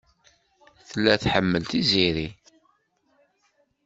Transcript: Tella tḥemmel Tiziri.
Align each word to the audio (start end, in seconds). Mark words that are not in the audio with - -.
Tella 0.89 1.13
tḥemmel 1.23 1.63
Tiziri. 1.71 2.29